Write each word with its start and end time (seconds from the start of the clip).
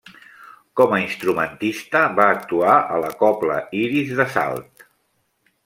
Com 0.79 0.95
a 0.97 1.01
instrumentista, 1.01 2.01
va 2.21 2.25
actuar 2.37 2.79
a 2.95 2.99
la 3.05 3.13
cobla 3.21 3.61
Iris 3.83 4.15
de 4.23 4.29
Salt. 4.39 4.85